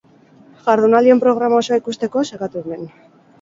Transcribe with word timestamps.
Jardunaldien 0.67 1.21
programa 1.25 1.59
osoa 1.65 1.79
ikusteko, 1.83 2.25
sakatu 2.31 2.65
hemen. 2.65 2.91